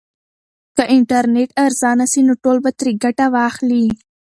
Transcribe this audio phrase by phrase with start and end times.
[0.75, 3.85] که انټرنیټ ارزانه سي نو ټول به ترې ګټه واخلي.